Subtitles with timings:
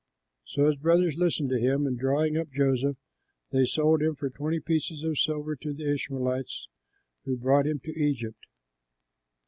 [0.47, 2.97] So his brothers listened to him; and, drawing up Joseph,
[3.51, 6.67] they sold him for twenty pieces of silver to the Ishmaelites,
[7.25, 8.47] who brought him to Egypt.